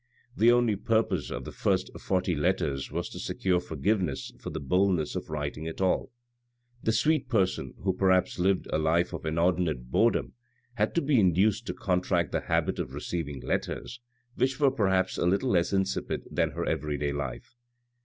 The 0.35 0.51
only 0.51 0.75
purpose 0.75 1.29
of 1.29 1.45
the 1.45 1.51
first 1.51 1.91
forty 1.99 2.33
letters 2.33 2.91
was 2.91 3.07
to 3.09 3.19
secure 3.19 3.59
forgiveness 3.59 4.31
for 4.39 4.49
the 4.49 4.59
bold 4.59 4.95
ness 4.95 5.15
of 5.15 5.29
writing 5.29 5.67
at 5.67 5.79
all. 5.79 6.11
The 6.81 6.91
sweet 6.91 7.29
person, 7.29 7.75
who 7.83 7.93
perhaps 7.93 8.39
lived 8.39 8.65
a 8.73 8.79
life 8.79 9.13
of 9.13 9.27
inordinate 9.27 9.91
boredom, 9.91 10.33
had 10.73 10.95
to 10.95 11.03
be 11.03 11.19
induced 11.19 11.67
to 11.67 11.75
contract 11.75 12.31
the 12.31 12.41
habit 12.41 12.79
of 12.79 12.95
receiving 12.95 13.41
letters, 13.41 14.01
which 14.33 14.59
were 14.59 14.71
perhaps 14.71 15.19
a 15.19 15.25
little 15.27 15.51
less 15.51 15.71
insipid 15.71 16.23
that 16.31 16.53
her 16.53 16.65
everyday 16.65 17.11
life. 17.13 17.55